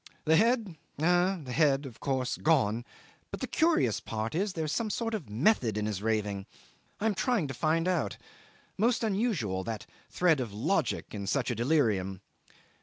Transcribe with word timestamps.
The 0.25 0.35
head, 0.35 0.77
ah! 0.99 1.39
the 1.43 1.51
head, 1.51 1.85
of 1.85 1.99
course, 1.99 2.35
gone, 2.37 2.85
but 3.29 3.39
the 3.39 3.45
curious 3.45 3.99
part 3.99 4.33
is 4.33 4.53
there's 4.53 4.71
some 4.71 4.89
sort 4.89 5.13
of 5.13 5.29
method 5.29 5.77
in 5.77 5.85
his 5.85 6.01
raving. 6.01 6.47
I 6.99 7.05
am 7.05 7.13
trying 7.13 7.47
to 7.49 7.53
find 7.53 7.87
out. 7.87 8.17
Most 8.79 9.03
unusual 9.03 9.63
that 9.65 9.85
thread 10.09 10.39
of 10.39 10.51
logic 10.51 11.13
in 11.13 11.27
such 11.27 11.51
a 11.51 11.55
delirium. 11.55 12.21